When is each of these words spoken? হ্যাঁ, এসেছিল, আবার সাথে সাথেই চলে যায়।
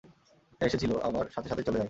হ্যাঁ, 0.61 0.69
এসেছিল, 0.69 0.91
আবার 0.99 1.25
সাথে 1.31 1.47
সাথেই 1.49 1.63
চলে 1.63 1.73
যায়। 1.73 1.79